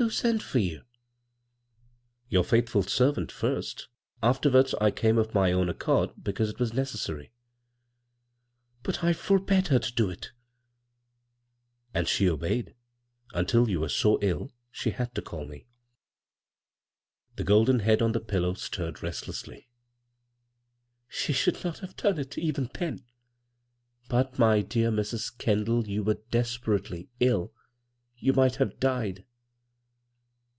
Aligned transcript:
Who 0.00 0.08
sent 0.08 0.42
for 0.42 0.58
you?"" 0.60 0.80
Your 2.30 2.42
faithful 2.42 2.82
servant 2.84 3.30
first 3.30 3.88
Afterwards 4.22 4.72
I 4.80 4.90
came 4.90 5.18
of 5.18 5.34
my 5.34 5.52
own 5.52 5.68
accord, 5.68 6.12
because 6.24 6.48
it 6.48 6.58
was" 6.58 6.72
But 8.82 9.04
I 9.04 9.12
forbade 9.12 9.68
her 9.68 9.78
to 9.78 9.92
do 9.92 10.08
it"" 10.08 10.32
And 11.94 12.08
she 12.08 12.30
obeyed— 12.30 12.74
until 13.34 13.68
you 13.68 13.80
were 13.80 13.90
so 13.90 14.18
ill 14.22 14.50
she 14.70 14.92
had 14.92 15.14
to 15.16 15.20
call 15.22 15.44
me." 15.46 15.66
70 15.66 15.66
b, 15.66 15.66
Google 17.36 17.36
CROSS 17.36 17.36
CURRENTS 17.36 17.36
The 17.36 17.52
golden 17.52 17.84
head 17.84 18.02
on 18.02 18.12
the 18.12 18.20
pillow 18.26 18.54
stirred 18.54 19.02
rest 19.02 19.24
lessly." 19.26 19.66
She 21.08 21.34
should 21.34 21.62
nat 21.62 21.80
have 21.80 21.94
done 21.96 22.18
it, 22.18 22.38
even 22.38 22.70
then,"" 22.72 23.04
But, 24.08 24.38
my 24.38 24.62
dear 24.62 24.90
Mrs. 24.90 25.36
Kendall, 25.36 25.86
you 25.86 26.02
were 26.02 26.22
des 26.30 26.56
perately 26.58 27.10
ill. 27.20 27.52
You 28.16 28.32
might 28.32 28.56
have 28.56 28.80
died." 28.80 29.26